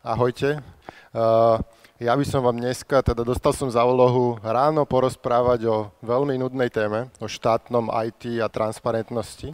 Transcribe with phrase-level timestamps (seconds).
[0.00, 0.64] Ahojte.
[1.12, 1.60] Uh,
[2.00, 6.72] ja by som vám dneska, teda dostal som za úlohu ráno porozprávať o veľmi nudnej
[6.72, 9.52] téme, o štátnom IT a transparentnosti,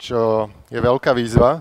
[0.00, 1.60] čo je veľká výzva.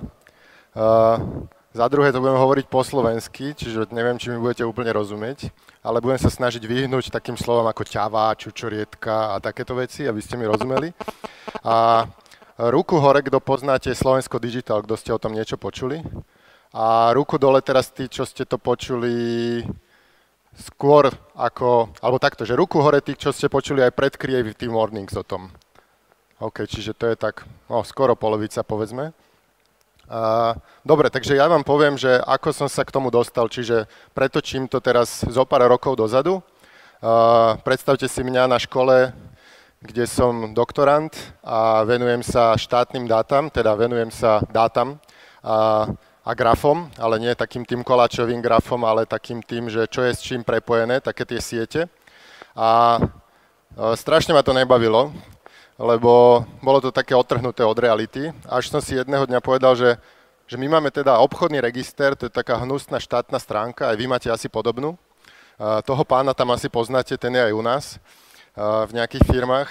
[0.72, 1.44] Uh,
[1.76, 5.52] za druhé to budem hovoriť po slovensky, čiže neviem, či mi budete úplne rozumieť,
[5.84, 10.40] ale budem sa snažiť vyhnúť takým slovom ako ťava, čučorietka a takéto veci, aby ste
[10.40, 10.96] mi rozumeli.
[11.68, 12.08] A
[12.72, 16.00] ruku hore, kto poznáte Slovensko Digital, kto ste o tom niečo počuli.
[16.76, 19.64] A ruku dole teraz tí, čo ste to počuli
[20.60, 25.16] skôr ako, alebo takto, že ruku hore tí, čo ste počuli aj pred Creative Mornings
[25.16, 25.56] o tom.
[26.44, 29.16] OK, čiže to je tak, no, skoro polovica, povedzme.
[30.12, 30.52] Uh,
[30.84, 34.84] dobre, takže ja vám poviem, že ako som sa k tomu dostal, čiže pretočím to
[34.84, 36.44] teraz zo pár rokov dozadu.
[37.00, 39.16] Uh, predstavte si mňa na škole,
[39.80, 45.00] kde som doktorant a venujem sa štátnym dátam, teda venujem sa dátam.
[45.40, 50.12] Uh, a grafom, ale nie takým tým koláčovým grafom, ale takým tým, že čo je
[50.18, 51.86] s čím prepojené, také tie siete.
[52.58, 53.02] A e,
[53.94, 55.14] strašne ma to nebavilo,
[55.78, 58.34] lebo bolo to také odtrhnuté od reality.
[58.50, 60.02] Až som si jedného dňa povedal, že,
[60.50, 64.28] že my máme teda obchodný register, to je taká hnusná štátna stránka, aj vy máte
[64.34, 64.98] asi podobnú.
[65.56, 69.70] Uh, toho pána tam asi poznáte, ten je aj u nás uh, v nejakých firmách.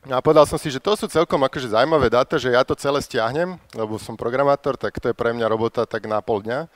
[0.00, 2.72] No a povedal som si, že to sú celkom akože zaujímavé dáta, že ja to
[2.72, 6.72] celé stiahnem, lebo som programátor, tak to je pre mňa robota tak na pol dňa.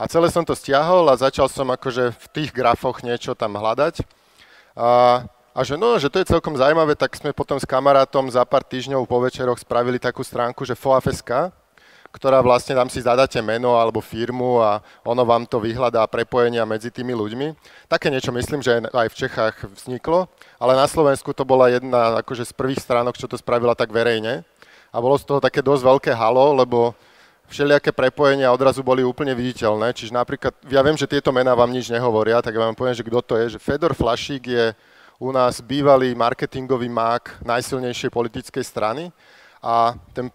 [0.00, 4.00] A celé som to stiahol a začal som akože v tých grafoch niečo tam hľadať.
[4.80, 8.40] A, a že no, že to je celkom zaujímavé, tak sme potom s kamarátom za
[8.48, 11.52] pár týždňov po večeroch spravili takú stránku, že FOAFSK,
[12.14, 16.94] ktorá vlastne tam si zadáte meno alebo firmu a ono vám to vyhľadá prepojenia medzi
[16.94, 17.58] tými ľuďmi.
[17.90, 20.30] Také niečo myslím, že aj v Čechách vzniklo,
[20.62, 24.46] ale na Slovensku to bola jedna akože z prvých stránok, čo to spravila tak verejne.
[24.94, 26.94] A bolo z toho také dosť veľké halo, lebo
[27.50, 29.90] všelijaké prepojenia odrazu boli úplne viditeľné.
[29.90, 33.02] Čiže napríklad, ja viem, že tieto mená vám nič nehovoria, tak ja vám poviem, že
[33.02, 33.58] kto to je.
[33.58, 34.70] Že Fedor Flašík je
[35.18, 39.10] u nás bývalý marketingový mák najsilnejšej politickej strany
[39.64, 40.28] a ten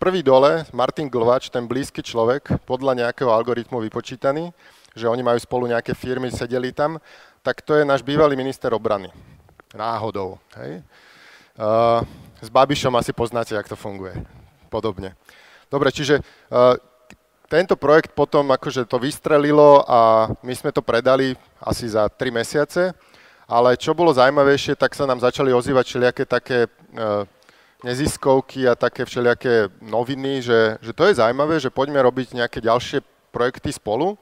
[0.00, 4.56] prvý dole, Martin Glvač, ten blízky človek, podľa nejakého algoritmu vypočítaný,
[4.96, 6.96] že oni majú spolu nejaké firmy, sedeli tam,
[7.44, 9.12] tak to je náš bývalý minister obrany.
[9.76, 10.40] Náhodou.
[10.56, 10.80] Hej?
[11.60, 12.00] Uh,
[12.40, 14.16] s Babišom asi poznáte, jak to funguje.
[14.72, 15.12] Podobne.
[15.68, 16.72] Dobre, čiže uh,
[17.52, 22.96] tento projekt potom akože to vystrelilo a my sme to predali asi za 3 mesiace,
[23.44, 27.28] ale čo bolo zaujímavejšie, tak sa nám začali ozývať všelijaké také uh,
[27.82, 33.00] neziskovky a také všelijaké noviny, že, že to je zaujímavé, že poďme robiť nejaké ďalšie
[33.32, 34.18] projekty spolu.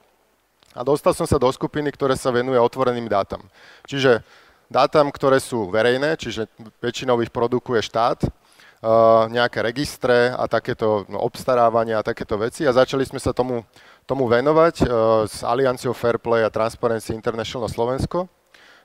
[0.76, 3.42] A dostal som sa do skupiny, ktoré sa venuje otvoreným dátam.
[3.88, 4.22] Čiže
[4.70, 6.46] dátam, ktoré sú verejné, čiže
[6.78, 12.68] väčšinou ich produkuje štát, uh, nejaké registre a takéto no, obstarávania a takéto veci.
[12.68, 13.64] A začali sme sa tomu,
[14.06, 14.88] tomu venovať uh,
[15.26, 18.28] s Alianciou Fairplay a Transparency International Slovensko.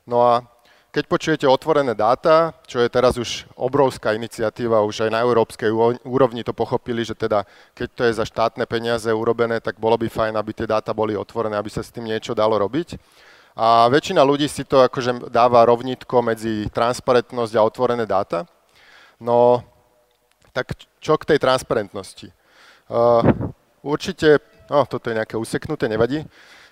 [0.08, 0.42] No a
[0.94, 5.74] keď počujete otvorené dáta, čo je teraz už obrovská iniciatíva, už aj na európskej
[6.06, 10.06] úrovni to pochopili, že teda keď to je za štátne peniaze urobené, tak bolo by
[10.06, 13.02] fajn, aby tie dáta boli otvorené, aby sa s tým niečo dalo robiť.
[13.58, 18.46] A väčšina ľudí si to akože dáva rovnitko medzi transparentnosť a otvorené dáta.
[19.18, 19.66] No,
[20.54, 22.30] tak čo k tej transparentnosti?
[22.86, 23.50] Uh,
[23.82, 24.38] určite,
[24.70, 26.22] no toto je nejaké useknuté, nevadí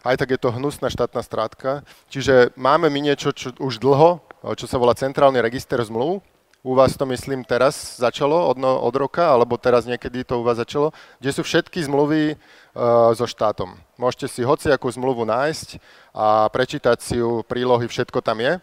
[0.01, 1.85] aj tak je to hnusná štátna strátka.
[2.09, 4.21] Čiže máme my niečo čo už dlho,
[4.57, 6.21] čo sa volá Centrálny register zmluv.
[6.61, 10.45] U vás to myslím teraz začalo od, no, od roka, alebo teraz niekedy to u
[10.45, 13.73] vás začalo, kde sú všetky zmluvy uh, so štátom.
[13.97, 15.81] Môžete si hociakú zmluvu nájsť
[16.13, 18.61] a prečítať si ju, prílohy, všetko tam je.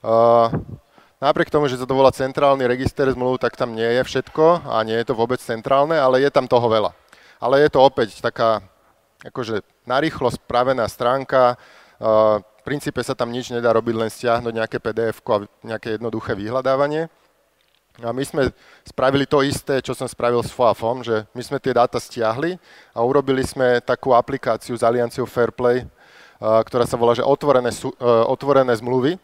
[0.00, 0.48] Uh,
[1.16, 4.84] Napriek tomu, že sa to volá centrálny register zmluv, tak tam nie je všetko a
[4.84, 6.92] nie je to vôbec centrálne, ale je tam toho veľa.
[7.40, 8.60] Ale je to opäť taká
[9.26, 11.58] akože narýchlo spravená stránka,
[11.98, 17.08] v princípe sa tam nič nedá robiť, len stiahnuť nejaké pdf a nejaké jednoduché vyhľadávanie.
[18.04, 18.52] A my sme
[18.84, 22.60] spravili to isté, čo som spravil s FOAFom, že my sme tie dáta stiahli
[22.92, 25.88] a urobili sme takú aplikáciu s Alianciou Fairplay,
[26.36, 27.72] ktorá sa volá, že otvorené,
[28.28, 29.16] otvorené zmluvy,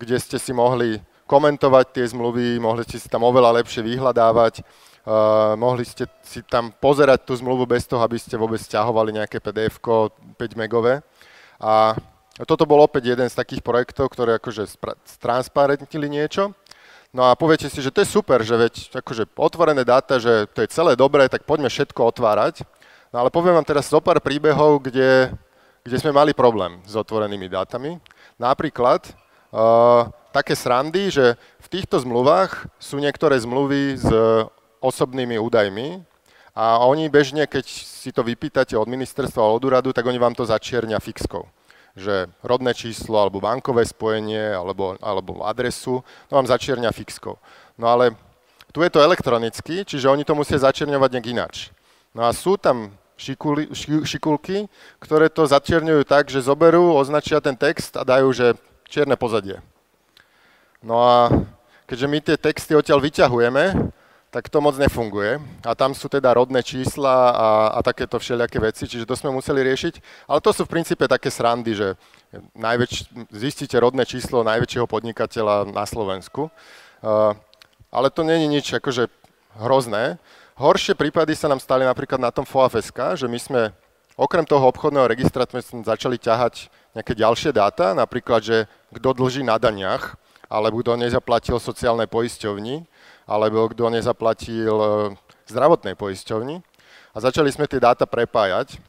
[0.00, 0.96] kde ste si mohli
[1.28, 4.64] komentovať tie zmluvy, mohli ste si tam oveľa lepšie vyhľadávať,
[5.04, 9.36] Uh, mohli ste si tam pozerať tú zmluvu bez toho, aby ste vôbec stiahovali nejaké
[9.36, 11.04] pdf 5 megové.
[11.60, 11.92] A
[12.48, 14.64] toto bol opäť jeden z takých projektov, ktoré akože
[15.20, 16.56] transparentnili niečo.
[17.14, 18.74] No a poviete si, že to je super, že veď
[19.04, 22.66] akože otvorené dáta, že to je celé dobré, tak poďme všetko otvárať.
[23.14, 25.30] No ale poviem vám teraz zo pár príbehov, kde,
[25.86, 28.02] kde sme mali problém s otvorenými dátami.
[28.34, 29.14] Napríklad
[29.54, 34.08] uh, také srandy, že v týchto zmluvách sú niektoré zmluvy s
[34.84, 36.04] osobnými údajmi
[36.52, 40.36] a oni bežne, keď si to vypýtate od ministerstva alebo od úradu, tak oni vám
[40.36, 41.48] to začiernia fixkou
[41.94, 47.38] že rodné číslo alebo bankové spojenie alebo, alebo adresu, no vám začierňa fixkou.
[47.78, 48.18] No ale
[48.74, 51.70] tu je to elektronicky, čiže oni to musia začierňovať nejak ináč.
[52.10, 53.70] No a sú tam šikuli,
[54.02, 54.66] šikulky,
[54.98, 58.58] ktoré to začierňujú tak, že zoberú, označia ten text a dajú, že
[58.90, 59.62] čierne pozadie.
[60.82, 61.30] No a
[61.86, 63.94] keďže my tie texty odtiaľ vyťahujeme,
[64.34, 65.38] tak to moc nefunguje.
[65.62, 69.62] A tam sú teda rodné čísla a, a takéto všelijaké veci, čiže to sme museli
[69.62, 70.26] riešiť.
[70.26, 71.94] Ale to sú v princípe také srandy, že
[72.58, 76.50] najväč, zistíte rodné číslo najväčšieho podnikateľa na Slovensku.
[76.98, 77.38] Uh,
[77.94, 79.06] ale to není nič akože
[79.54, 80.18] hrozné.
[80.58, 83.62] Horšie prípady sa nám stali napríklad na tom FOAFSK, že my sme
[84.18, 89.62] okrem toho obchodného registra sme začali ťahať nejaké ďalšie dáta, napríklad, že kto dlží na
[89.62, 90.18] daniach,
[90.50, 92.86] alebo kto nezaplatil sociálne poisťovni,
[93.24, 94.88] alebo kto nezaplatil e,
[95.48, 96.60] zdravotnej poisťovni.
[97.14, 98.80] A začali sme tie dáta prepájať.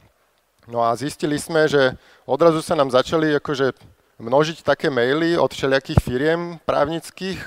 [0.66, 1.94] No a zistili sme, že
[2.26, 3.70] odrazu sa nám začali akože
[4.18, 7.38] množiť také maily od všelijakých firiem právnických,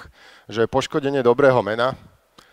[0.48, 1.98] že poškodenie dobrého mena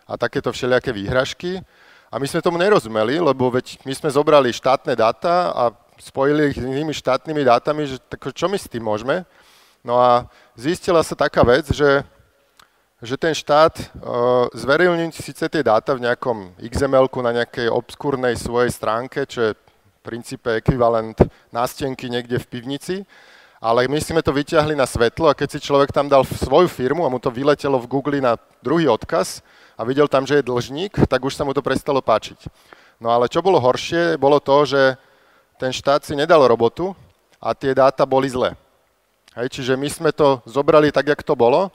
[0.09, 1.63] a takéto všelijaké výhražky.
[2.11, 5.65] A my sme tomu nerozumeli, lebo veď my sme zobrali štátne dáta a
[6.01, 9.25] spojili ich s inými štátnymi dátami, že tak čo my s tým môžeme?
[9.87, 10.27] No a
[10.59, 12.03] zistila sa taká vec, že
[13.07, 18.75] že ten štát uh, zverejní síce tie dáta v nejakom xml na nejakej obskúrnej svojej
[18.75, 21.15] stránke, čo je v princípe ekvivalent
[21.55, 22.97] nástenky niekde v pivnici,
[23.63, 27.07] ale my sme to vyťahli na svetlo a keď si človek tam dal svoju firmu
[27.07, 29.39] a mu to vyletelo v Google na druhý odkaz
[29.79, 32.51] a videl tam, že je dlžník, tak už sa mu to prestalo páčiť.
[32.99, 34.99] No ale čo bolo horšie, bolo to, že
[35.63, 36.91] ten štát si nedal robotu
[37.39, 38.59] a tie dáta boli zlé.
[39.39, 41.69] Hej, čiže my sme to zobrali tak, jak to bolo,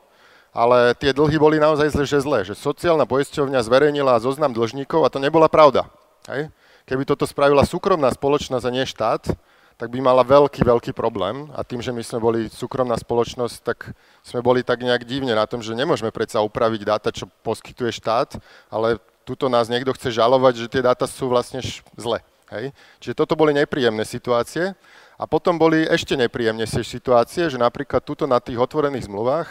[0.52, 5.12] ale tie dlhy boli naozaj zle, že zlé, že sociálna poisťovňa zverejnila zoznam dlžníkov a
[5.12, 5.88] to nebola pravda.
[6.28, 6.52] Hej?
[6.84, 9.32] Keby toto spravila súkromná spoločnosť a nie štát,
[9.80, 13.96] tak by mala veľký, veľký problém a tým, že my sme boli súkromná spoločnosť, tak
[14.22, 18.38] sme boli tak nejak divne na tom, že nemôžeme predsa upraviť dáta, čo poskytuje štát,
[18.70, 21.64] ale tuto nás niekto chce žalovať, že tie dáta sú vlastne
[21.98, 22.22] zle.
[22.54, 22.76] Hej?
[23.02, 24.76] Čiže toto boli nepríjemné situácie
[25.16, 29.50] a potom boli ešte nepríjemnejšie situácie, že napríklad tuto na tých otvorených zmluvách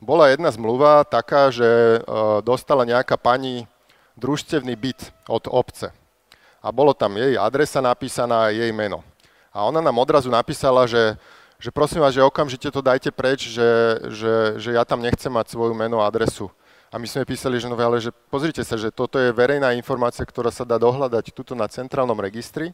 [0.00, 1.98] bola jedna zmluva taká, že e,
[2.44, 3.64] dostala nejaká pani
[4.16, 5.92] družstevný byt od obce.
[6.60, 9.04] A bolo tam jej adresa napísaná a jej meno.
[9.52, 11.16] A ona nám odrazu napísala, že,
[11.56, 13.70] že prosím vás, že okamžite to dajte preč, že,
[14.12, 16.52] že, že ja tam nechcem mať svoju meno a adresu.
[16.92, 20.24] A my sme písali, že no ale že pozrite sa, že toto je verejná informácia,
[20.24, 22.72] ktorá sa dá dohľadať tuto na centrálnom registri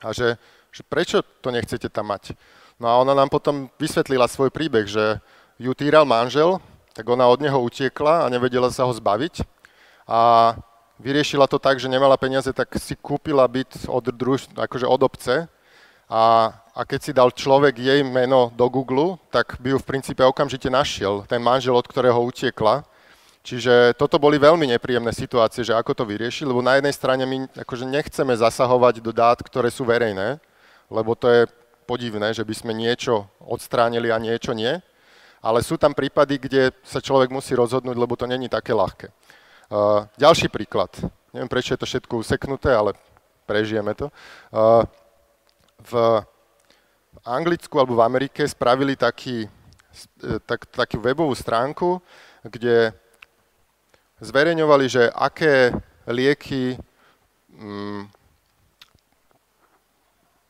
[0.00, 0.36] a že,
[0.72, 2.36] že prečo to nechcete tam mať.
[2.76, 5.20] No a ona nám potom vysvetlila svoj príbeh, že,
[5.56, 6.60] ju týral manžel,
[6.92, 9.40] tak ona od neho utiekla a nevedela sa ho zbaviť.
[10.08, 10.52] A
[11.00, 15.48] vyriešila to tak, že nemala peniaze, tak si kúpila byt od, druž, akože od obce
[16.06, 20.22] a, a keď si dal človek jej meno do Google, tak by ju v princípe
[20.22, 22.86] okamžite našiel, ten manžel, od ktorého utiekla.
[23.46, 27.46] Čiže toto boli veľmi nepríjemné situácie, že ako to vyriešiť, lebo na jednej strane my
[27.54, 30.42] akože nechceme zasahovať do dát, ktoré sú verejné,
[30.90, 31.42] lebo to je
[31.86, 34.82] podivné, že by sme niečo odstránili a niečo nie
[35.46, 39.14] ale sú tam prípady, kde sa človek musí rozhodnúť, lebo to není také ľahké.
[40.18, 40.90] Ďalší príklad.
[41.30, 42.98] Neviem, prečo je to všetko useknuté, ale
[43.46, 44.10] prežijeme to.
[45.86, 45.92] V
[47.22, 49.46] Anglicku alebo v Amerike spravili taký,
[50.50, 52.02] tak, takú webovú stránku,
[52.42, 52.90] kde
[54.18, 55.70] zverejňovali, že aké
[56.10, 56.74] lieky
[57.54, 58.15] mm,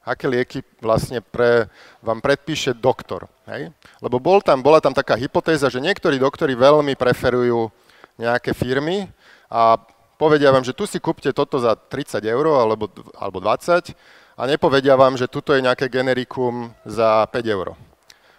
[0.06, 1.66] aké lieky vlastne pre,
[1.98, 3.26] vám predpíše doktor.
[3.50, 3.75] Hej?
[3.98, 7.75] Lebo bol tam, bola tam taká hypotéza, že niektorí doktori veľmi preferujú
[8.14, 9.10] nejaké firmy
[9.50, 9.75] a
[10.14, 12.86] povedia vám, že tu si kúpte toto za 30 eur alebo,
[13.18, 13.92] alebo 20
[14.38, 17.75] a nepovedia vám, že tuto je nejaké generikum za 5 eur.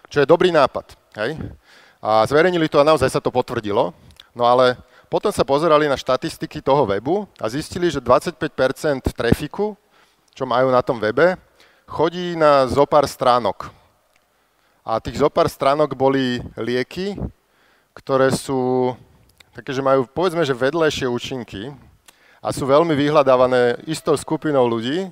[0.08, 0.96] Čo je dobrý nápad.
[1.20, 1.36] Hej?
[2.00, 3.92] A zverejnili to a naozaj sa to potvrdilo.
[4.32, 4.80] No ale
[5.12, 9.76] potom sa pozerali na štatistiky toho webu a zistili, že 25% trafiku,
[10.32, 11.36] čo majú na tom webe,
[11.88, 13.72] chodí na zopár stránok.
[14.84, 17.16] A tých zopár stránok boli lieky,
[17.96, 18.92] ktoré sú
[19.56, 21.72] také, že majú povedzme, že vedlejšie účinky
[22.44, 25.08] a sú veľmi vyhľadávané istou skupinou ľudí.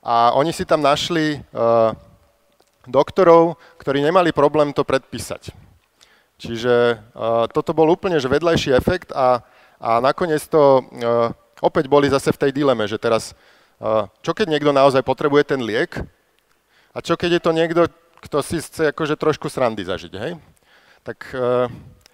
[0.00, 1.92] A oni si tam našli uh,
[2.88, 5.52] doktorov, ktorí nemali problém to predpísať.
[6.40, 9.44] Čiže uh, toto bol úplne že vedľajší efekt a,
[9.76, 13.36] a nakoniec to uh, opäť boli zase v tej dileme, že teraz
[14.22, 16.02] čo keď niekto naozaj potrebuje ten liek
[16.90, 17.82] a čo keď je to niekto,
[18.18, 20.32] kto si chce akože trošku srandy zažiť, hej?
[21.06, 21.30] Tak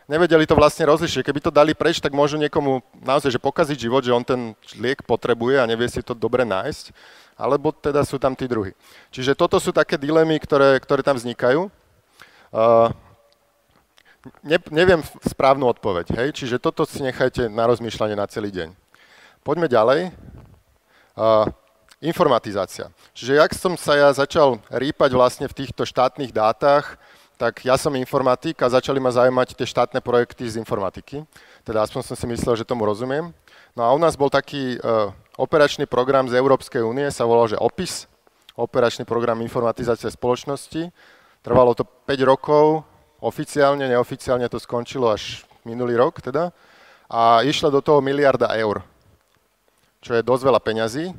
[0.04, 1.25] nevedeli to vlastne rozlišiť.
[1.25, 5.00] Keby to dali preč, tak môžu niekomu naozaj že pokaziť život, že on ten liek
[5.04, 6.92] potrebuje a nevie si to dobre nájsť,
[7.40, 8.76] alebo teda sú tam tí druhy.
[9.11, 11.73] Čiže toto sú také dilemy, ktoré, ktoré tam vznikajú.
[12.54, 12.92] Uh,
[14.47, 16.28] ne, neviem správnu odpoveď, hej?
[16.30, 18.68] čiže toto si nechajte na rozmýšľanie na celý deň.
[19.42, 20.14] Poďme ďalej.
[22.04, 22.92] Informatizácia.
[23.16, 27.00] Čiže jak som sa ja začal rýpať vlastne v týchto štátnych dátach,
[27.35, 31.26] tak ja som informatik a začali ma zaujímať tie štátne projekty z informatiky.
[31.66, 33.35] Teda aspoň som si myslel, že tomu rozumiem.
[33.75, 37.59] No a u nás bol taký uh, operačný program z Európskej únie, sa volal, že
[37.59, 38.06] OPIS,
[38.54, 40.94] operačný program informatizácie spoločnosti.
[41.42, 42.87] Trvalo to 5 rokov,
[43.18, 46.54] oficiálne, neoficiálne to skončilo až minulý rok teda.
[47.11, 48.87] A išla do toho miliarda eur,
[50.04, 51.16] čo je dosť veľa peňazí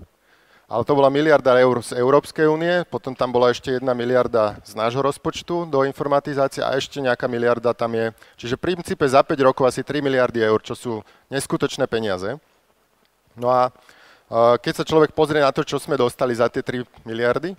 [0.66, 4.74] ale to bola miliarda eur z Európskej únie, potom tam bola ešte jedna miliarda z
[4.74, 8.10] nášho rozpočtu do informatizácie a ešte nejaká miliarda tam je.
[8.34, 12.42] Čiže v princípe za 5 rokov asi 3 miliardy eur, čo sú neskutočné peniaze.
[13.38, 13.70] No a
[14.58, 17.54] keď sa človek pozrie na to, čo sme dostali za tie 3 miliardy,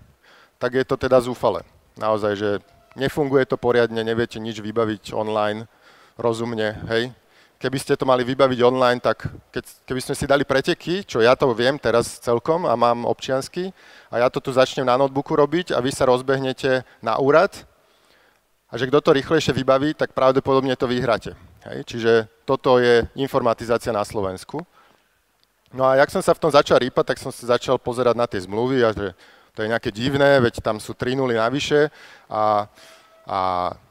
[0.59, 1.62] tak je to teda zúfale.
[1.95, 2.50] Naozaj, že
[2.99, 5.71] nefunguje to poriadne, neviete nič vybaviť online
[6.18, 7.14] rozumne, hej,
[7.56, 11.32] keby ste to mali vybaviť online, tak keď, keby sme si dali preteky, čo ja
[11.32, 13.72] to viem teraz celkom a mám občiansky,
[14.12, 17.66] a ja to tu začnem na notebooku robiť a vy sa rozbehnete na úrad,
[18.66, 21.38] a že kto to rýchlejšie vybaví, tak pravdepodobne to vyhráte.
[21.70, 21.86] Hej?
[21.86, 24.66] Čiže toto je informatizácia na Slovensku.
[25.70, 28.26] No a jak som sa v tom začal rýpať, tak som sa začal pozerať na
[28.26, 29.14] tie zmluvy a že
[29.54, 31.88] to je nejaké divné, veď tam sú 3 nuly navyše
[32.28, 32.68] a,
[33.25, 33.40] a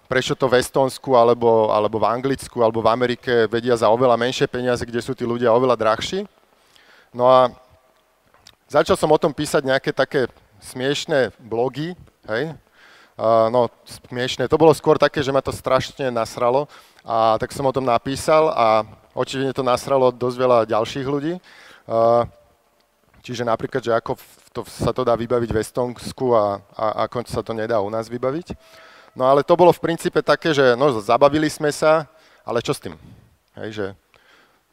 [0.05, 4.45] prečo to v Estonsku alebo, alebo v Anglicku alebo v Amerike vedia za oveľa menšie
[4.45, 6.29] peniaze, kde sú tí ľudia oveľa drahší.
[7.09, 7.49] No a
[8.69, 10.29] začal som o tom písať nejaké také
[10.61, 11.97] smiešné blogy,
[12.29, 12.53] hej,
[13.17, 16.69] uh, no smiešné, to bolo skôr také, že ma to strašne nasralo
[17.05, 21.33] a tak som o tom napísal a očividne to nasralo dosť veľa ďalších ľudí.
[21.85, 22.25] Uh,
[23.21, 24.17] čiže napríklad, že ako
[24.53, 28.09] to, sa to dá vybaviť v Estonsku a, a ako sa to nedá u nás
[28.09, 28.57] vybaviť.
[29.15, 32.03] No ale to bolo v princípe také, že no, zabavili sme sa,
[32.43, 32.99] ale čo s tým?
[33.55, 33.85] Hej, že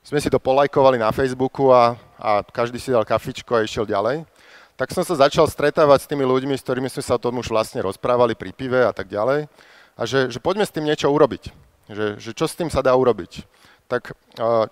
[0.03, 4.27] sme si to polajkovali na Facebooku a, a každý si dal kafičko a išiel ďalej.
[4.75, 7.55] Tak som sa začal stretávať s tými ľuďmi, s ktorými sme sa o tom už
[7.55, 9.47] vlastne rozprávali pri pive a tak ďalej.
[9.95, 11.55] A že, že poďme s tým niečo urobiť.
[11.87, 13.47] Že, že čo s tým sa dá urobiť.
[13.87, 14.11] Tak
[14.43, 14.67] uh,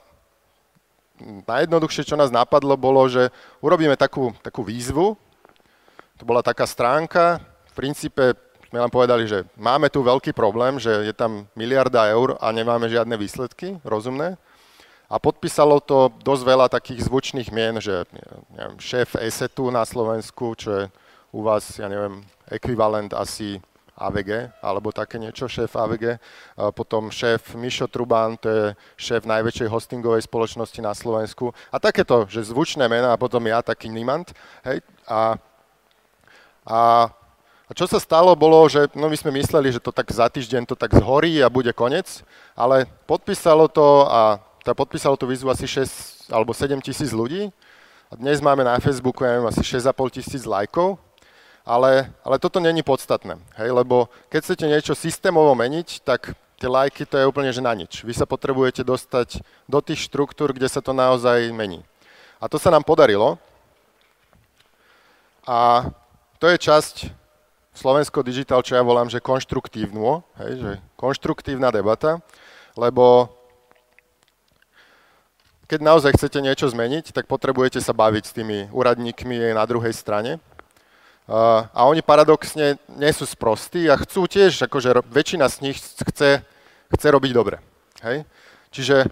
[1.46, 3.30] najjednoduchšie, čo nás napadlo, bolo, že
[3.62, 5.14] urobíme takú, takú výzvu.
[6.18, 7.38] To bola taká stránka,
[7.70, 8.34] v princípe
[8.70, 12.86] sme len povedali, že máme tu veľký problém, že je tam miliarda eur a nemáme
[12.86, 14.38] žiadne výsledky rozumné.
[15.10, 18.06] A podpísalo to dosť veľa takých zvučných mien, že
[18.54, 20.82] neviem, šéf ESETu na Slovensku, čo je
[21.34, 23.58] u vás, ja neviem, ekvivalent asi
[23.98, 26.22] AVG, alebo také niečo, šéf AVG.
[26.54, 31.50] A potom šéf Mišo Trubán, to je šéf najväčšej hostingovej spoločnosti na Slovensku.
[31.74, 34.30] A takéto, že zvučné mená a potom ja, taký Nimant.
[34.62, 35.34] Hej, a,
[36.62, 36.80] a
[37.70, 40.66] a čo sa stalo, bolo, že no my sme mysleli, že to tak za týždeň
[40.66, 42.26] to tak zhorí a bude koniec,
[42.58, 47.54] ale podpísalo to a tá podpísalo tú výzvu asi 6 alebo 7 tisíc ľudí.
[48.10, 50.98] A dnes máme na Facebooku, ja neviem, asi 6,5 tisíc lajkov,
[51.62, 57.06] ale, ale toto není podstatné, hej, lebo keď chcete niečo systémovo meniť, tak tie lajky
[57.06, 58.02] to je úplne že na nič.
[58.02, 61.86] Vy sa potrebujete dostať do tých štruktúr, kde sa to naozaj mení.
[62.42, 63.38] A to sa nám podarilo.
[65.46, 65.86] A
[66.42, 67.19] to je časť
[67.70, 72.18] Slovensko Digital, čo ja volám, že konštruktívnu, hej, že konštruktívna debata,
[72.74, 73.30] lebo
[75.70, 80.42] keď naozaj chcete niečo zmeniť, tak potrebujete sa baviť s tými úradníkmi na druhej strane.
[81.30, 86.42] A oni paradoxne nie sú sprostí a chcú tiež, akože väčšina z nich chce,
[86.90, 87.62] chce robiť dobre.
[88.02, 88.26] Hej?
[88.74, 89.06] Čiže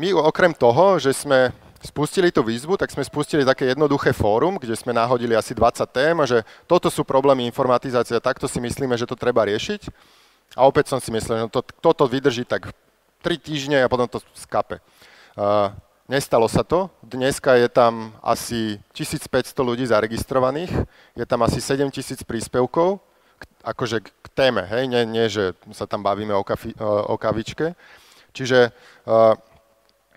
[0.00, 1.52] my okrem toho, že sme
[1.86, 6.16] spustili tú výzvu, tak sme spustili také jednoduché fórum, kde sme nahodili asi 20 tém
[6.26, 9.88] že toto sú problémy informatizácie, takto si myslíme, že to treba riešiť.
[10.58, 12.74] A opäť som si myslel, že to, toto vydrží tak
[13.22, 14.78] 3 týždne a potom to skape.
[15.34, 15.70] Uh,
[16.06, 16.90] nestalo sa to.
[17.02, 20.70] Dneska je tam asi 1500 ľudí zaregistrovaných,
[21.18, 23.02] je tam asi 7000 príspevkov,
[23.36, 27.20] k, akože k téme, hej, nie, nie že sa tam bavíme o, kafi, o, o
[27.20, 27.74] kavičke.
[28.32, 28.70] Čiže
[29.08, 29.34] uh,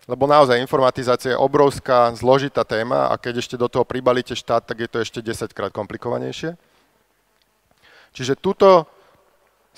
[0.10, 4.82] lebo naozaj informatizácia je obrovská, zložitá téma a keď ešte do toho pribalíte štát, tak
[4.82, 6.58] je to ešte 10 krát komplikovanejšie.
[8.18, 8.90] Čiže tuto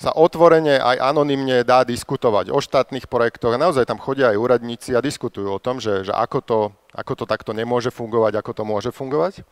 [0.00, 5.04] sa otvorene aj anonymne dá diskutovať o štátnych projektoch naozaj tam chodia aj úradníci a
[5.04, 6.58] diskutujú o tom, že, že ako, to,
[6.96, 9.44] ako to takto nemôže fungovať, ako to môže fungovať.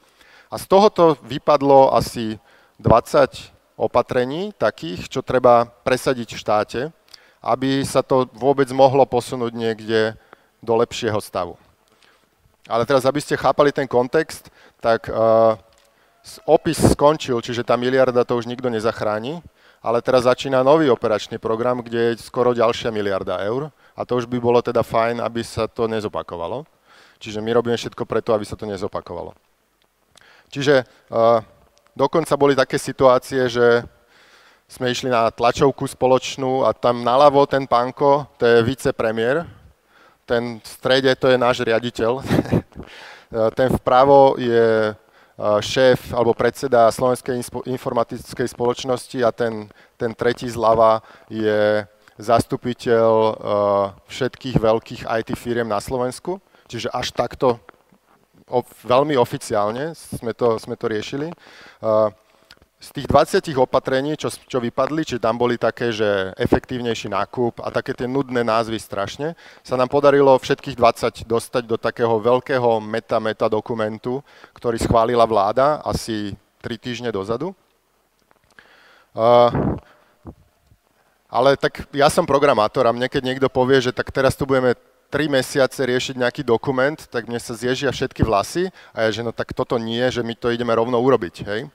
[0.49, 2.41] A z tohoto vypadlo asi
[2.81, 6.81] 20 opatrení takých, čo treba presadiť v štáte,
[7.45, 10.17] aby sa to vôbec mohlo posunúť niekde
[10.61, 11.57] do lepšieho stavu.
[12.69, 15.59] Ale teraz, aby ste chápali ten kontext, tak uh,
[16.47, 19.41] opis skončil, čiže tá miliarda to už nikto nezachráni,
[19.81, 24.29] ale teraz začína nový operačný program, kde je skoro ďalšia miliarda eur a to už
[24.29, 26.69] by bolo teda fajn, aby sa to nezopakovalo.
[27.21, 29.33] Čiže my robíme všetko preto, aby sa to nezopakovalo.
[30.53, 31.41] Čiže uh,
[31.97, 33.85] dokonca boli také situácie, že
[34.71, 39.60] sme išli na tlačovku spoločnú a tam naľavo ten pánko, to je vicepremiér,
[40.31, 42.23] ten v strede to je náš riaditeľ,
[43.59, 44.95] ten vpravo je
[45.59, 49.67] šéf alebo predseda Slovenskej informatickej spoločnosti a ten,
[49.99, 51.83] ten tretí zľava je
[52.21, 53.11] zastupiteľ
[54.05, 56.39] všetkých veľkých IT firiem na Slovensku.
[56.69, 57.57] Čiže až takto
[58.85, 61.33] veľmi oficiálne sme to, sme to riešili
[62.81, 67.69] z tých 20 opatrení, čo, čo vypadli, či tam boli také, že efektívnejší nákup a
[67.69, 73.53] také tie nudné názvy strašne, sa nám podarilo všetkých 20 dostať do takého veľkého meta-meta
[73.53, 74.25] dokumentu,
[74.57, 76.33] ktorý schválila vláda asi
[76.65, 77.53] 3 týždne dozadu.
[79.13, 79.77] Uh,
[81.29, 84.73] ale tak ja som programátor a mne keď niekto povie, že tak teraz tu budeme
[85.13, 89.37] 3 mesiace riešiť nejaký dokument, tak mne sa zježia všetky vlasy a ja, že no
[89.37, 91.69] tak toto nie, že my to ideme rovno urobiť, hej.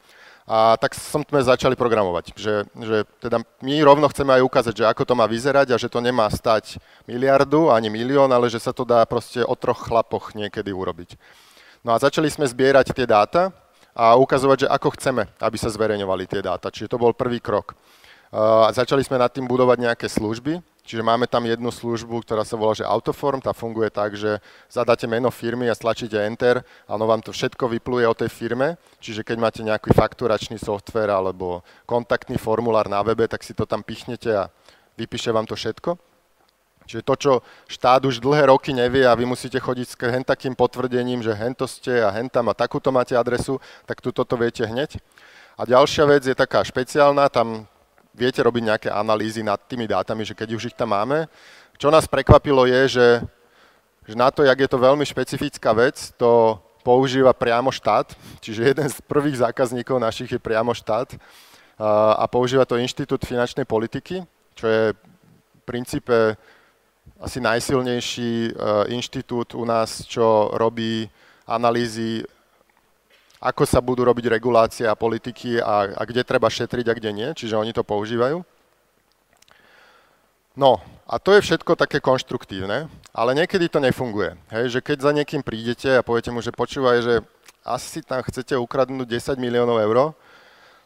[0.45, 4.85] A tak som sme začali programovať, že, že teda my rovno chceme aj ukázať, že
[4.85, 6.77] ako to má vyzerať a že to nemá stať
[7.09, 11.17] miliardu ani milión, ale že sa to dá proste o troch chlapoch niekedy urobiť.
[11.81, 13.49] No a začali sme zbierať tie dáta
[13.97, 16.69] a ukazovať, že ako chceme, aby sa zverejňovali tie dáta.
[16.69, 17.73] Čiže to bol prvý krok.
[18.29, 22.53] A začali sme nad tým budovať nejaké služby, Čiže máme tam jednu službu, ktorá sa
[22.53, 24.37] volá, že Autoform, tá funguje tak, že
[24.69, 28.77] zadáte meno firmy a stlačíte Enter a ono vám to všetko vypluje o tej firme.
[29.01, 33.81] Čiže keď máte nejaký fakturačný software alebo kontaktný formulár na webe, tak si to tam
[33.81, 34.53] pichnete a
[34.93, 35.97] vypíše vám to všetko.
[36.85, 37.31] Čiže to, čo
[37.65, 41.65] štát už dlhé roky nevie a vy musíte chodiť s hen takým potvrdením, že hento
[41.65, 43.57] ste a hen tam a takúto máte adresu,
[43.89, 45.01] tak tu toto viete hneď.
[45.57, 47.65] A ďalšia vec je taká špeciálna, tam
[48.15, 51.27] viete robiť nejaké analýzy nad tými dátami, že keď už ich tam máme.
[51.75, 53.07] Čo nás prekvapilo je, že,
[54.07, 56.55] že na to, jak je to veľmi špecifická vec, to
[56.87, 61.17] používa priamo štát, čiže jeden z prvých zákazníkov našich je priamo štát
[61.75, 64.23] a, používa to Inštitút finančnej politiky,
[64.55, 66.39] čo je v princípe
[67.19, 71.09] asi najsilnejší uh, inštitút u nás, čo robí
[71.47, 72.27] analýzy
[73.45, 77.29] ako sa budú robiť regulácie a politiky a, a kde treba šetriť a kde nie,
[77.37, 78.41] čiže oni to používajú.
[80.57, 84.33] No a to je všetko také konštruktívne, ale niekedy to nefunguje.
[84.49, 87.15] Hej, že keď za niekým prídete a poviete mu, že počúvaj, že
[87.61, 90.17] asi tam chcete ukradnúť 10 miliónov eur,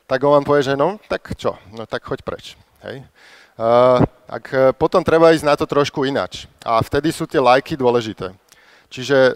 [0.09, 2.59] tak on vám povie, že no, tak čo, no tak choď preč.
[2.83, 3.07] Hej.
[3.59, 6.47] Uh, ak potom treba ísť na to trošku inač.
[6.63, 8.31] A vtedy sú tie lajky dôležité.
[8.89, 9.33] Čiže e,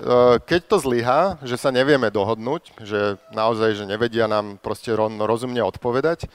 [0.49, 6.25] keď to zlyhá, že sa nevieme dohodnúť, že naozaj, že nevedia nám proste rozumne odpovedať,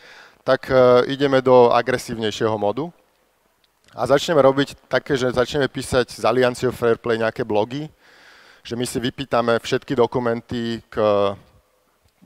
[0.46, 2.94] tak e, ideme do agresívnejšieho modu.
[3.90, 7.90] A začneme robiť také, že začneme písať z Alianciou Fairplay nejaké blogy,
[8.62, 11.02] že my si vypýtame všetky dokumenty k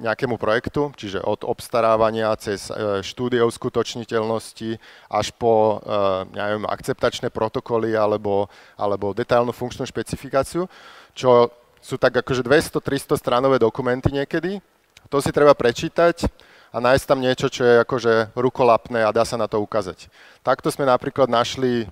[0.01, 4.81] nejakému projektu, čiže od obstarávania cez e, štúdie uskutočniteľnosti
[5.13, 5.93] až po e,
[6.33, 8.49] neviem, akceptačné protokoly alebo,
[8.81, 10.65] alebo detailnú funkčnú špecifikáciu,
[11.13, 11.53] čo
[11.85, 14.65] sú tak akože 200-300 stranové dokumenty niekedy.
[15.13, 16.25] To si treba prečítať
[16.73, 20.09] a nájsť tam niečo, čo je akože rukolapné a dá sa na to ukázať.
[20.41, 21.85] Takto sme napríklad našli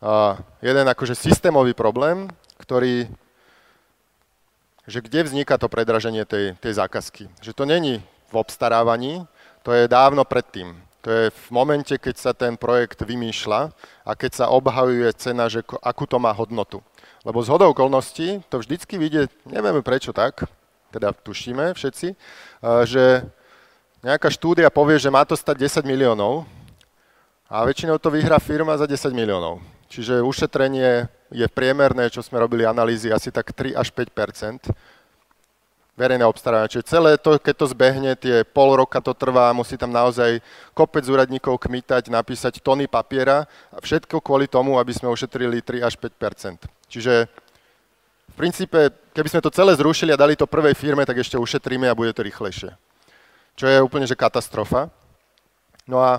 [0.00, 3.12] uh, jeden akože systémový problém, ktorý
[4.84, 7.28] že kde vzniká to predraženie tej, tej zákazky.
[7.40, 9.24] Že to není v obstarávaní,
[9.64, 10.76] to je dávno predtým.
[11.04, 13.72] To je v momente, keď sa ten projekt vymýšľa
[14.08, 16.80] a keď sa obhajuje cena, že akú to má hodnotu.
[17.24, 20.48] Lebo z hodou okolností to vždycky vidie, nevieme prečo tak,
[20.92, 22.16] teda tušíme všetci,
[22.88, 23.24] že
[24.04, 26.48] nejaká štúdia povie, že má to stať 10 miliónov
[27.48, 29.60] a väčšinou to vyhrá firma za 10 miliónov.
[29.94, 34.74] Čiže ušetrenie je priemerné, čo sme robili analýzy, asi tak 3 až 5
[35.94, 36.74] verejné obstarávanie.
[36.74, 40.42] Čiže celé to, keď to zbehne, tie pol roka to trvá, musí tam naozaj
[40.74, 45.94] kopec úradníkov kmitať, napísať tony papiera, a všetko kvôli tomu, aby sme ušetrili 3 až
[45.94, 47.30] 5% Čiže
[48.30, 51.86] v princípe, keby sme to celé zrušili a dali to prvej firme, tak ešte ušetríme
[51.86, 52.74] a bude to rýchlejšie.
[53.54, 54.90] Čo je úplne že katastrofa.
[55.86, 56.18] No a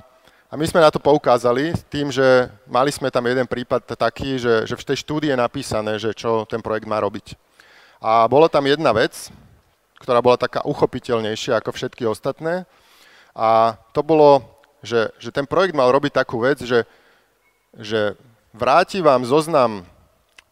[0.55, 4.63] a my sme na to poukázali tým, že mali sme tam jeden prípad taký, že,
[4.63, 7.35] že v tej štúdii je napísané, že čo ten projekt má robiť.
[7.99, 9.27] A bolo tam jedna vec,
[9.99, 12.63] ktorá bola taká uchopiteľnejšia ako všetky ostatné.
[13.35, 14.47] A to bolo,
[14.79, 16.87] že, že ten projekt mal robiť takú vec, že
[17.75, 18.15] že
[18.55, 19.83] vráti vám zoznam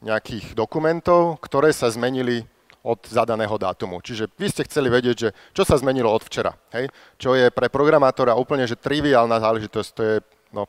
[0.03, 2.43] nejakých dokumentov, ktoré sa zmenili
[2.83, 4.03] od zadaného dátumu.
[4.03, 6.51] Čiže vy ste chceli vedieť, že čo sa zmenilo od včera.
[6.75, 6.91] Hej?
[7.15, 9.89] Čo je pre programátora úplne že triviálna záležitosť.
[9.95, 10.15] To je,
[10.51, 10.67] no,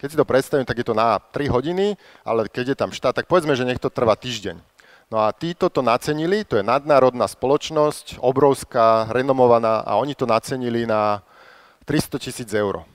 [0.00, 3.12] keď si to predstavím, tak je to na 3 hodiny, ale keď je tam štát,
[3.12, 4.56] tak povedzme, že nech to trvá týždeň.
[5.12, 10.88] No a títo to nacenili, to je nadnárodná spoločnosť, obrovská, renomovaná a oni to nacenili
[10.88, 11.20] na
[11.84, 12.88] 300 tisíc eur.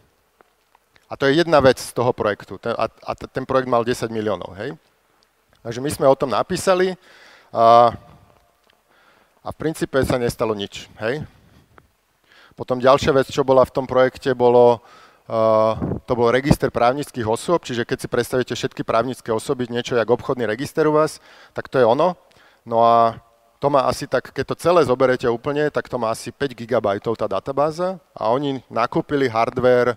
[1.05, 2.57] A to je jedna vec z toho projektu.
[2.65, 4.57] A, a ten projekt mal 10 miliónov.
[4.57, 4.73] Hej?
[5.61, 6.97] Takže my sme o tom napísali
[7.53, 7.93] a,
[9.43, 10.91] a v princípe sa nestalo nič.
[10.99, 11.23] Hej?
[12.59, 14.83] Potom ďalšia vec, čo bola v tom projekte, bolo,
[15.31, 20.11] uh, to bol register právnických osôb, čiže keď si predstavíte všetky právnické osoby, niečo jak
[20.11, 21.23] obchodný register u vás,
[21.55, 22.19] tak to je ono.
[22.67, 23.15] No a
[23.63, 26.87] to má asi tak, keď to celé zoberete úplne, tak to má asi 5 GB
[27.15, 29.95] tá databáza a oni nakúpili hardware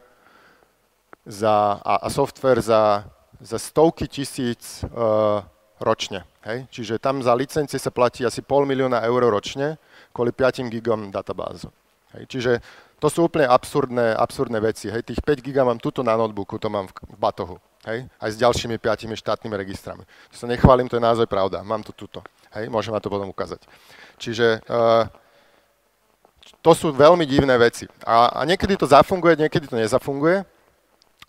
[1.26, 3.06] za, a, a software za,
[3.38, 5.42] za stovky tisíc uh,
[5.80, 6.26] ročne.
[6.44, 6.66] Hej?
[6.68, 9.78] Čiže tam za licencie sa platí asi pol milióna eur ročne
[10.12, 11.70] kvôli 5 gigom databázu.
[12.16, 12.28] Hej?
[12.28, 12.52] Čiže
[13.02, 14.92] to sú úplne absurdné, absurdné veci.
[14.92, 15.02] Hej?
[15.02, 17.56] Tých 5 giga mám tuto na notebooku, to mám v, v batohu.
[17.82, 18.06] Hej?
[18.20, 20.06] Aj s ďalšími 5 štátnymi registrami.
[20.30, 21.66] To sa nechválim, to je naozaj pravda.
[21.66, 22.22] Mám to tuto.
[22.54, 22.70] Hej?
[22.70, 23.66] Môžem vám to potom ukázať.
[24.22, 25.10] Čiže uh,
[26.62, 27.90] to sú veľmi divné veci.
[28.06, 30.46] A, a niekedy to zafunguje, niekedy to nezafunguje.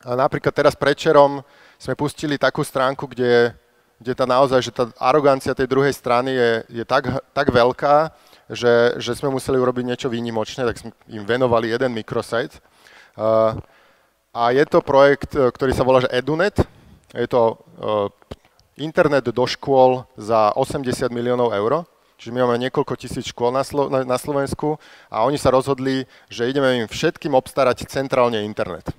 [0.06, 1.42] A napríklad teraz predčerom
[1.82, 3.56] sme pustili takú stránku, kde
[4.04, 8.12] kde tá naozaj, že tá arogancia tej druhej strany je, je tak, tak veľká,
[8.52, 12.60] že, že sme museli urobiť niečo výnimočné, tak sme im venovali jeden mikrosite.
[13.16, 13.56] Uh,
[14.36, 16.60] a je to projekt, ktorý sa volá že Edunet.
[17.16, 18.12] Je to uh,
[18.76, 21.88] internet do škôl za 80 miliónov eur.
[22.20, 24.76] Čiže my máme niekoľko tisíc škôl na, Slo- na Slovensku
[25.08, 28.92] a oni sa rozhodli, že ideme im všetkým obstarať centrálne internet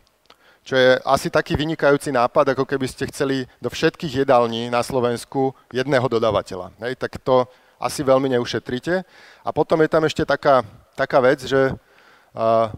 [0.64, 5.52] čo je asi taký vynikajúci nápad, ako keby ste chceli do všetkých jedální na Slovensku
[5.68, 6.72] jedného dodávateľa.
[6.80, 7.44] Hej, tak to
[7.76, 9.04] asi veľmi neušetríte.
[9.44, 10.64] A potom je tam ešte taká,
[10.96, 12.72] taká vec, že uh,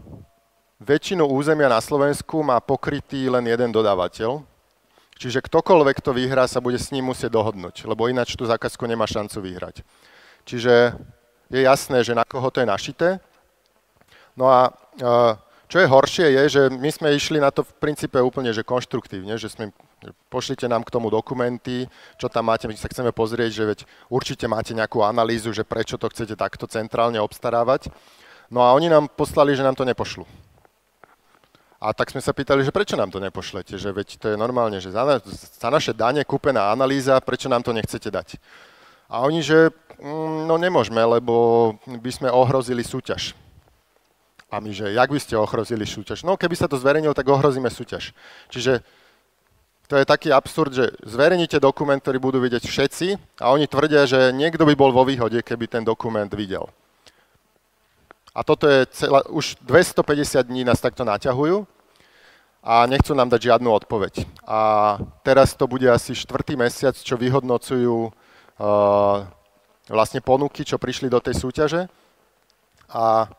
[0.83, 4.43] väčšinu územia na Slovensku má pokrytý len jeden dodávateľ,
[5.15, 9.07] čiže ktokoľvek to vyhrá, sa bude s ním musieť dohodnúť, lebo ináč tú zákazku nemá
[9.07, 9.81] šancu vyhrať.
[10.43, 10.91] Čiže
[11.47, 13.07] je jasné, že na koho to je našité.
[14.35, 18.15] No a uh, čo je horšie je, že my sme išli na to v princípe
[18.15, 19.75] úplne že konštruktívne, že sme
[20.31, 24.47] pošlite nám k tomu dokumenty, čo tam máte, my sa chceme pozrieť, že veď určite
[24.47, 27.91] máte nejakú analýzu, že prečo to chcete takto centrálne obstarávať.
[28.47, 30.23] No a oni nám poslali, že nám to nepošlu.
[31.77, 34.81] A tak sme sa pýtali, že prečo nám to nepošlete, že veď to je normálne,
[34.81, 38.41] že za, na, za naše dane kúpená analýza, prečo nám to nechcete dať.
[39.11, 39.69] A oni, že
[40.01, 43.37] mm, no nemôžeme, lebo by sme ohrozili súťaž.
[44.47, 46.23] A my, že jak by ste ohrozili súťaž?
[46.23, 48.15] No keby sa to zverejnilo, tak ohrozíme súťaž.
[48.47, 48.79] Čiže
[49.87, 53.07] to je taký absurd, že zverejnite dokument, ktorý budú vidieť všetci
[53.39, 56.67] a oni tvrdia, že niekto by bol vo výhode, keby ten dokument videl.
[58.35, 61.65] A toto je celá, už 250 dní nás takto naťahujú
[62.61, 64.27] a nechcú nám dať žiadnu odpoveď.
[64.43, 64.59] A
[65.23, 69.23] teraz to bude asi štvrtý mesiac, čo vyhodnocujú uh,
[69.87, 71.81] vlastne ponuky, čo prišli do tej súťaže.
[72.91, 73.31] A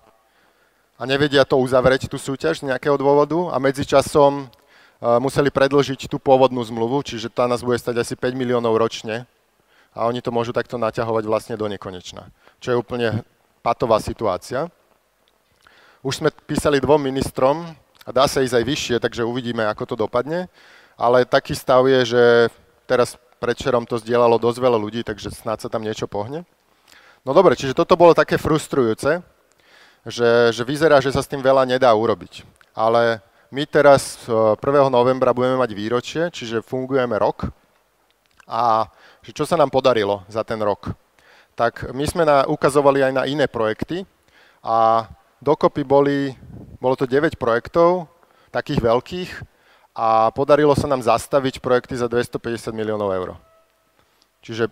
[0.99, 6.19] a nevedia to uzavrieť, tú súťaž z nejakého dôvodu a medzičasom uh, museli predlžiť tú
[6.19, 9.31] pôvodnú zmluvu, čiže tá nás bude stať asi 5 miliónov ročne
[9.95, 12.27] a oni to môžu takto naťahovať vlastne do nekonečna,
[12.59, 13.23] čo je úplne
[13.63, 14.67] patová situácia.
[16.03, 17.63] Už sme písali dvom ministrom
[18.03, 20.51] a dá sa ísť aj vyššie, takže uvidíme, ako to dopadne,
[20.99, 22.23] ale taký stav je, že
[22.91, 26.43] teraz predčerom to zdieľalo dosť veľa ľudí, takže snáď sa tam niečo pohne.
[27.23, 29.23] No dobre, čiže toto bolo také frustrujúce,
[30.07, 32.47] že, že vyzerá, že sa s tým veľa nedá urobiť.
[32.77, 34.61] Ale my teraz 1.
[34.61, 37.49] E, novembra budeme mať výročie, čiže fungujeme rok.
[38.49, 38.89] A
[39.25, 40.93] že čo sa nám podarilo za ten rok?
[41.59, 44.07] Tak my sme na, ukazovali aj na iné projekty
[44.63, 45.09] a
[45.43, 46.33] dokopy boli,
[46.79, 48.07] bolo to 9 projektov,
[48.55, 49.31] takých veľkých,
[49.99, 53.35] a podarilo sa nám zastaviť projekty za 250 miliónov eur.
[54.47, 54.71] Čiže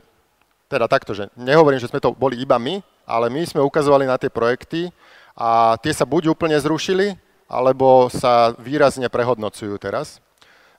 [0.67, 4.19] teda takto, že nehovorím, že sme to boli iba my, ale my sme ukazovali na
[4.19, 4.91] tie projekty
[5.39, 7.15] a tie sa buď úplne zrušili,
[7.47, 10.19] alebo sa výrazne prehodnocujú teraz.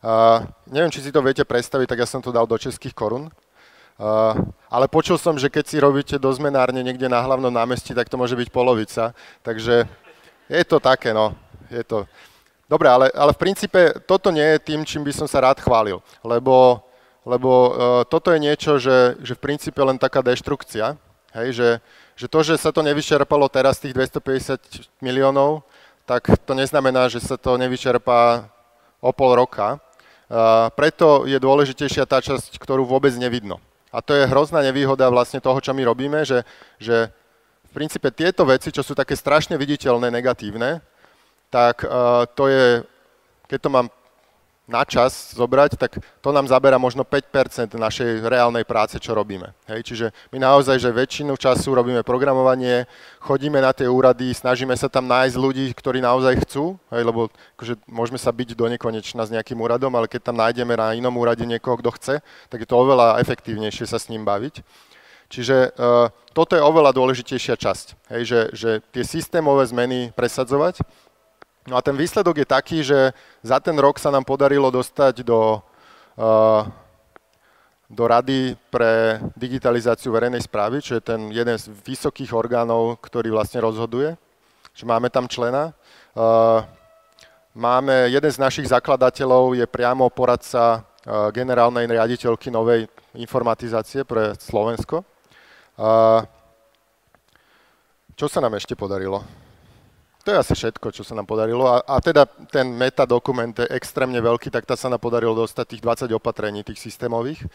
[0.04, 3.32] Uh, neviem, či si to viete predstaviť, tak ja som to dal do českých korún.
[3.98, 4.38] Uh,
[4.70, 8.20] ale počul som, že keď si robíte do zmenárne niekde na hlavnom námestí, tak to
[8.20, 9.16] môže byť polovica.
[9.42, 9.90] Takže
[10.52, 11.34] je to také, no.
[11.72, 12.06] Je to...
[12.68, 16.04] Dobre, ale, ale v princípe toto nie je tým, čím by som sa rád chválil.
[16.20, 16.84] Lebo,
[17.28, 17.70] lebo uh,
[18.08, 20.96] toto je niečo, že, že v princípe len taká deštrukcia.
[21.36, 21.70] Hej, že,
[22.16, 25.68] že to, že sa to nevyčerpalo teraz tých 250 miliónov,
[26.08, 28.48] tak to neznamená, že sa to nevyčerpá
[29.04, 29.78] o pol roka.
[30.74, 33.60] preto je dôležitejšia tá časť, ktorú vôbec nevidno.
[33.92, 36.48] A to je hrozná nevýhoda vlastne toho, čo my robíme, že,
[36.80, 37.12] že
[37.68, 40.80] v princípe tieto veci, čo sú také strašne viditeľné, negatívne,
[41.52, 42.88] tak uh, to je,
[43.52, 43.88] keď to mám
[44.68, 49.56] na čas zobrať, tak to nám zabera možno 5% našej reálnej práce, čo robíme.
[49.64, 52.84] Hej, čiže my naozaj, že väčšinu času robíme programovanie,
[53.24, 57.80] chodíme na tie úrady, snažíme sa tam nájsť ľudí, ktorí naozaj chcú, hej, lebo akože
[57.88, 61.48] môžeme sa byť do nekonečna s nejakým úradom, ale keď tam nájdeme na inom úrade
[61.48, 62.16] niekoho, kto chce,
[62.52, 64.60] tak je to oveľa efektívnejšie sa s ním baviť.
[65.28, 70.84] Čiže uh, toto je oveľa dôležitejšia časť, hej, že, že tie systémové zmeny presadzovať
[71.68, 73.12] No a ten výsledok je taký, že
[73.44, 75.60] za ten rok sa nám podarilo dostať do,
[76.16, 76.64] uh,
[77.92, 83.60] do Rady pre digitalizáciu verejnej správy, čo je ten jeden z vysokých orgánov, ktorý vlastne
[83.60, 84.16] rozhoduje.
[84.72, 85.76] Že máme tam člena.
[86.16, 86.64] Uh,
[87.52, 95.04] máme, jeden z našich zakladateľov je priamo poradca uh, generálnej riaditeľky novej informatizácie pre Slovensko.
[98.18, 99.22] Čo sa nám ešte podarilo?
[100.28, 101.64] To je asi všetko, čo sa nám podarilo.
[101.72, 105.84] A, a teda ten metadokument je extrémne veľký, tak tá sa nám podarilo dostať tých
[106.04, 107.48] 20 opatrení, tých systémových,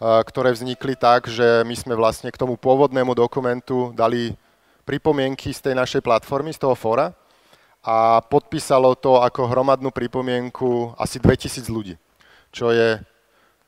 [0.00, 4.36] ktoré vznikli tak, že my sme vlastne k tomu pôvodnému dokumentu dali
[4.84, 7.16] pripomienky z tej našej platformy, z toho fóra
[7.80, 11.96] a podpísalo to ako hromadnú pripomienku asi 2000 ľudí,
[12.52, 13.00] čo je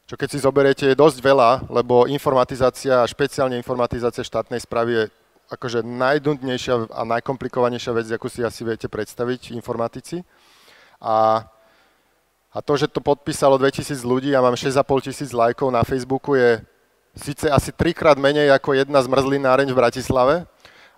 [0.03, 5.05] čo keď si zoberiete, je dosť veľa, lebo informatizácia špeciálne informatizácia štátnej správy je
[5.53, 10.25] akože najdundnejšia a najkomplikovanejšia vec, ako si asi viete predstaviť informatici.
[10.97, 11.45] A,
[12.49, 16.65] a to, že to podpísalo 2000 ľudí a mám 6,5 tisíc lajkov na Facebooku je
[17.13, 20.35] síce asi trikrát menej ako jedna zmrzlináreň v Bratislave,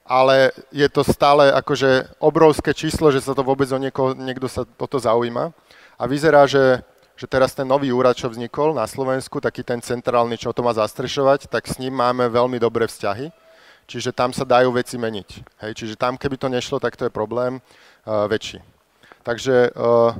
[0.06, 4.62] ale je to stále akože obrovské číslo, že sa to vôbec o nieko, niekto sa
[4.62, 5.50] o to zaujíma.
[5.98, 6.84] A vyzerá, že,
[7.18, 10.70] že teraz ten nový úrad, čo vznikol na Slovensku, taký ten centrálny, čo to má
[10.76, 13.43] zastrešovať, tak s ním máme veľmi dobré vzťahy
[13.86, 15.28] čiže tam sa dajú veci meniť.
[15.64, 18.60] Hej, čiže tam, keby to nešlo, tak to je problém uh, väčší.
[19.24, 20.12] Takže uh,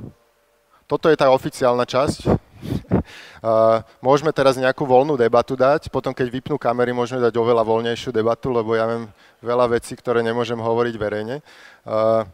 [0.89, 2.29] toto je tá oficiálna časť.
[2.29, 8.09] Uh, môžeme teraz nejakú voľnú debatu dať, potom keď vypnú kamery, môžeme dať oveľa voľnejšiu
[8.09, 9.05] debatu, lebo ja viem
[9.41, 11.41] veľa vecí, ktoré nemôžem hovoriť verejne.
[11.85, 12.25] Uh,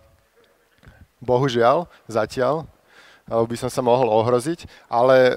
[1.19, 5.35] bohužiaľ, zatiaľ, uh, by som sa mohol ohroziť, ale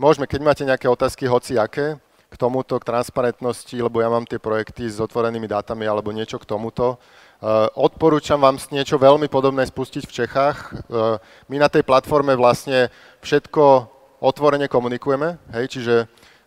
[0.00, 1.96] môžeme, keď máte nejaké otázky, hoci aké,
[2.26, 6.48] k tomuto, k transparentnosti, lebo ja mám tie projekty s otvorenými dátami alebo niečo k
[6.48, 6.98] tomuto.
[7.36, 10.56] Uh, odporúčam vám niečo veľmi podobné spustiť v Čechách.
[10.88, 12.88] Uh, my na tej platforme vlastne
[13.20, 15.94] všetko otvorene komunikujeme, hej, čiže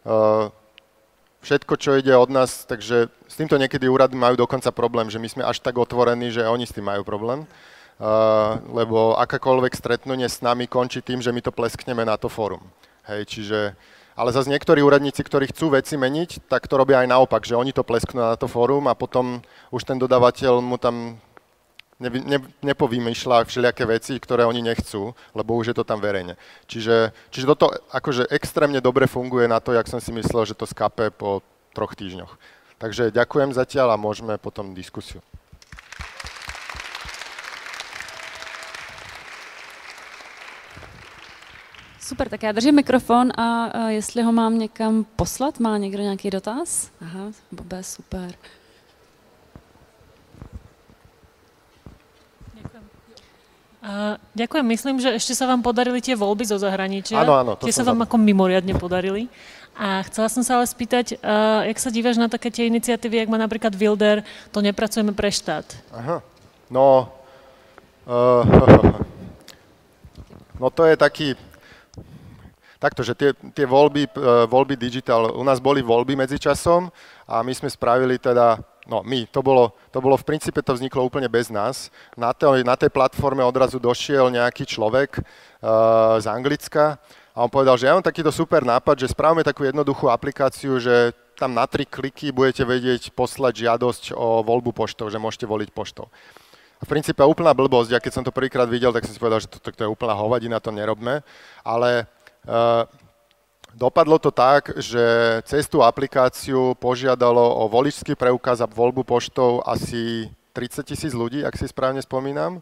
[0.03, 0.49] uh,
[1.45, 5.29] všetko, čo ide od nás, takže s týmto niekedy úrady majú dokonca problém, že my
[5.29, 7.47] sme až tak otvorení, že oni s tým majú problém.
[7.99, 12.63] Uh, lebo akákoľvek stretnutie s nami končí tým, že my to pleskneme na to fórum.
[13.03, 13.59] Hej, čiže
[14.19, 17.71] ale zase niektorí úradníci, ktorí chcú veci meniť, tak to robia aj naopak, že oni
[17.71, 19.39] to plesknú na to fórum a potom
[19.71, 21.15] už ten dodávateľ mu tam
[22.03, 26.35] ne, ne, nepovýmyšľa všelijaké veci, ktoré oni nechcú, lebo už je to tam verejne.
[26.67, 30.67] Čiže, čiže toto akože extrémne dobre funguje na to, jak som si myslel, že to
[30.67, 31.39] skape po
[31.71, 32.35] troch týždňoch.
[32.75, 35.23] Takže ďakujem zatiaľ a môžeme potom diskusiu.
[42.09, 46.29] Super, tak já držím mikrofon a, a jestli ho mám někam poslat, má někdo nějaký
[46.29, 46.89] dotaz?
[47.01, 47.19] Aha,
[47.51, 48.33] Bobe, super.
[53.79, 54.65] Uh, ďakujem.
[54.67, 57.21] Myslím, že ešte sa vám podarili tie voľby zo zahraničia.
[57.21, 57.53] Áno, áno.
[57.55, 59.31] Tie sa vám ako mimoriadne podarili.
[59.77, 63.31] A chcela som sa ale spýtať, uh, jak sa díváš na také tie iniciatívy, jak
[63.31, 65.63] má napríklad Wilder, to nepracujeme pre štát?
[65.95, 66.19] Aha,
[66.73, 67.07] no,
[68.03, 68.43] uh,
[70.61, 71.27] no to je taký,
[72.79, 74.11] Takto, že tie, tie voľby, e,
[74.47, 76.87] voľby digital, u nás boli voľby medzičasom
[77.27, 78.55] a my sme spravili teda,
[78.87, 81.91] no my, to bolo, to bolo v princípe, to vzniklo úplne bez nás.
[82.15, 86.95] Na, to, na tej platforme odrazu došiel nejaký človek uh, z Anglicka
[87.35, 91.11] a on povedal, že ja mám takýto super nápad, že spravíme takú jednoduchú aplikáciu, že
[91.35, 96.07] tam na tri kliky budete vedieť poslať žiadosť o voľbu poštou, že môžete voliť poštou.
[96.79, 99.51] V princípe úplná blbosť, ja keď som to prvýkrát videl, tak som si povedal, že
[99.51, 101.19] to, to, to je úplná hovadina, to nerobme,
[101.59, 102.07] ale
[103.75, 110.29] dopadlo to tak, že cez tú aplikáciu požiadalo o voličský preukaz a voľbu poštou asi
[110.53, 112.59] 30 tisíc ľudí, ak si správne spomínam.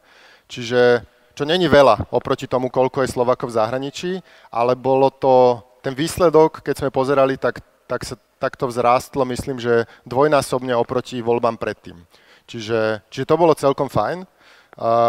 [0.48, 1.04] Čiže,
[1.36, 4.12] čo není veľa oproti tomu, koľko je Slovakov v zahraničí,
[4.52, 9.60] ale bolo to, ten výsledok, keď sme pozerali, tak, tak, sa, tak to vzrástlo, myslím,
[9.60, 12.00] že dvojnásobne oproti voľbám predtým.
[12.48, 14.24] Čiže, čiže to bolo celkom fajn.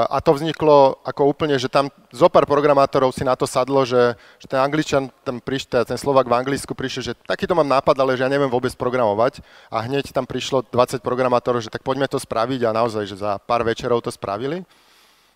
[0.09, 4.17] A to vzniklo ako úplne, že tam zo pár programátorov si na to sadlo, že,
[4.41, 8.17] že ten angličan, tam prišiel, ten Slovak v Anglicku prišiel, že takýto mám nápad, ale
[8.17, 9.45] že ja neviem vôbec programovať.
[9.69, 13.37] A hneď tam prišlo 20 programátorov, že tak poďme to spraviť a naozaj, že za
[13.45, 14.65] pár večerov to spravili.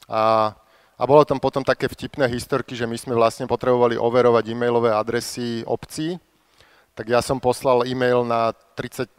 [0.08, 0.56] A,
[0.96, 5.60] a bolo tam potom také vtipné historky, že my sme vlastne potrebovali overovať e-mailové adresy
[5.68, 6.16] obcí,
[6.96, 9.12] tak ja som poslal e-mail na 30,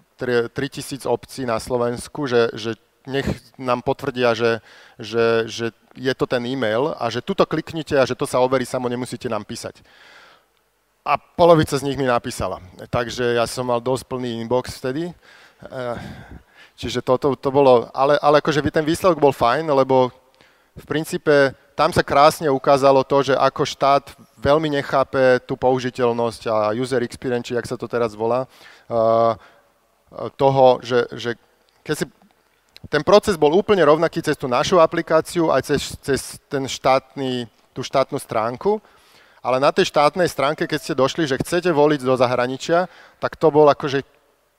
[0.58, 2.74] 3000 obcí na Slovensku, že, že
[3.08, 3.28] nech
[3.60, 4.64] nám potvrdia, že,
[5.00, 8.66] že, že je to ten e-mail a že tuto kliknite a že to sa overí
[8.66, 9.84] samo, nemusíte nám písať.
[11.04, 12.64] A polovica z nich mi napísala.
[12.88, 15.12] Takže ja som mal dosť plný inbox vtedy.
[15.12, 15.98] Eh,
[16.80, 20.12] čiže toto to bolo, ale, ale akože ten výsledok bol fajn, lebo
[20.74, 26.56] v princípe tam sa krásne ukázalo to, že ako štát veľmi nechápe tú použiteľnosť a
[26.74, 28.46] user experience, jak sa to teraz volá,
[28.90, 29.38] uh,
[30.38, 31.32] toho, že, že
[31.82, 32.06] keď si
[32.92, 37.82] ten proces bol úplne rovnaký cez tú našu aplikáciu aj cez, cez ten štátny, tú
[37.84, 38.84] štátnu stránku,
[39.44, 42.88] ale na tej štátnej stránke, keď ste došli, že chcete voliť do zahraničia,
[43.20, 44.04] tak to bol akože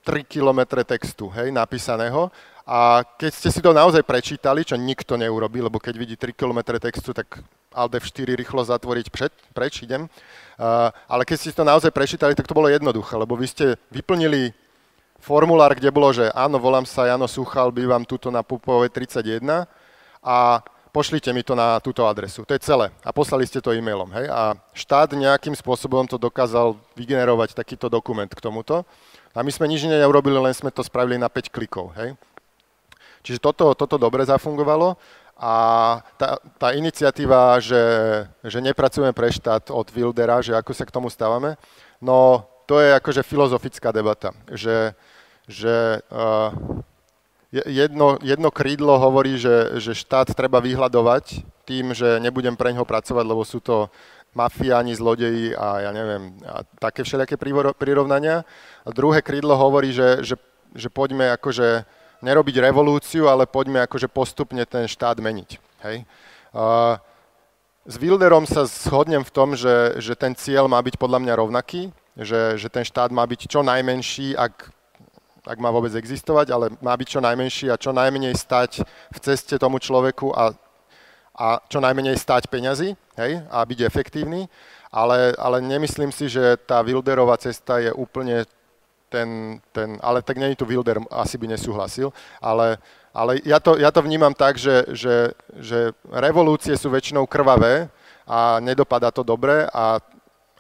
[0.05, 2.29] 3 km textu, hej, napísaného.
[2.69, 6.77] A keď ste si to naozaj prečítali, čo nikto neurobil, lebo keď vidí 3 km
[6.77, 7.41] textu, tak
[7.73, 10.09] Alt F4 rýchlo zatvoriť před, preč, idem.
[10.55, 14.53] Uh, ale keď ste to naozaj prečítali, tak to bolo jednoduché, lebo vy ste vyplnili
[15.25, 19.65] formulár, kde bolo, že áno, volám sa Jano Suchal, bývam tuto na Pupovej 31
[20.21, 20.61] a
[20.93, 22.45] pošlite mi to na túto adresu.
[22.45, 22.93] To je celé.
[23.01, 24.13] A poslali ste to e-mailom.
[24.13, 24.29] Hej?
[24.29, 28.85] A štát nejakým spôsobom to dokázal vygenerovať takýto dokument k tomuto.
[29.33, 31.97] A my sme nič neurobili, len sme to spravili na 5 klikov.
[31.97, 32.15] Hej?
[33.25, 35.01] Čiže toto, toto dobre zafungovalo.
[35.35, 35.53] A
[36.15, 37.83] tá, tá iniciatíva, že,
[38.45, 41.59] že nepracujeme pre štát od Wildera, že ako sa k tomu stávame,
[41.99, 44.95] no to je akože filozofická debata, že
[45.49, 46.51] že uh,
[47.53, 53.25] jedno, jedno krídlo hovorí, že, že štát treba vyhľadovať tým, že nebudem pre ňoho pracovať,
[53.25, 53.89] lebo sú to
[54.35, 57.39] mafiáni, zlodeji a ja neviem, a také všelijaké
[57.79, 58.43] prirovnania.
[58.83, 60.35] A druhé krídlo hovorí, že, že,
[60.75, 61.87] že poďme akože
[62.19, 65.51] nerobiť revolúciu, ale poďme akože postupne ten štát meniť.
[65.87, 66.03] Hej?
[66.51, 66.99] Uh,
[67.87, 71.93] s Wilderom sa shodnem v tom, že, že ten cieľ má byť podľa mňa rovnaký,
[72.19, 74.73] že, že ten štát má byť čo najmenší, ak
[75.45, 79.61] ak má vôbec existovať, ale má byť čo najmenší a čo najmenej stať v ceste
[79.61, 80.57] tomu človeku a,
[81.37, 84.49] a čo najmenej stať peňazí hej, a byť efektívny.
[84.95, 88.47] Ale, ale nemyslím si, že tá Wilderová cesta je úplne
[89.11, 92.11] ten, ten ale tak není tu Wilder, asi by nesúhlasil,
[92.43, 92.79] ale,
[93.15, 97.87] ale ja, to, ja to vnímam tak, že, že, že revolúcie sú väčšinou krvavé
[98.27, 100.03] a nedopadá to dobre a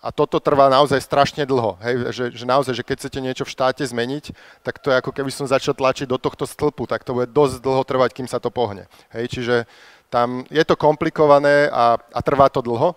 [0.04, 1.80] a toto trvá naozaj strašne dlho.
[1.80, 5.16] Hej, že, že naozaj, že keď chcete niečo v štáte zmeniť, tak to je ako
[5.16, 8.36] keby som začal tlačiť do tohto stĺpu, tak to bude dosť dlho trvať, kým sa
[8.36, 8.84] to pohne.
[9.16, 9.64] Hej, čiže
[10.12, 12.92] tam je to komplikované a, a trvá to dlho,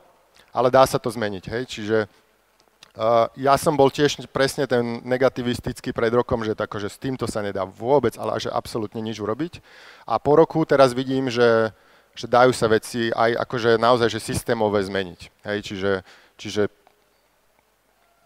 [0.52, 1.44] ale dá sa to zmeniť.
[1.48, 6.92] Hej, čiže uh, ja som bol tiež presne ten negativistický pred rokom, že, tako, že
[6.92, 9.64] s týmto sa nedá vôbec, ale že absolútne nič urobiť.
[10.04, 11.72] A po roku teraz vidím, že,
[12.20, 15.22] že dajú sa veci aj akože naozaj že systémové zmeniť.
[15.48, 15.92] Hej, čiže,
[16.36, 16.68] čiže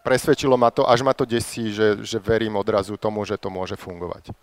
[0.02, 3.78] presvedčilo ma to, až ma to desí, že, že verím odrazu tomu, že to môže
[3.78, 4.34] fungovať.